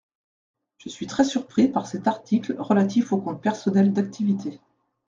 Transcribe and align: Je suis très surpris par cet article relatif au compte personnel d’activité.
Je 0.79 0.89
suis 0.89 1.05
très 1.05 1.23
surpris 1.23 1.67
par 1.67 1.85
cet 1.85 2.07
article 2.07 2.55
relatif 2.57 3.11
au 3.13 3.19
compte 3.19 3.39
personnel 3.39 3.93
d’activité. 3.93 4.59